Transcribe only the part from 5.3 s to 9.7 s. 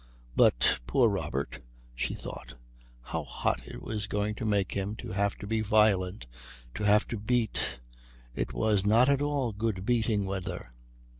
to be violent, to have to beat! It was not at all